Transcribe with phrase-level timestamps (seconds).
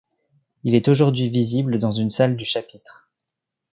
[0.63, 3.07] Il est aujourd'hui visible dans une salle du Chapitre.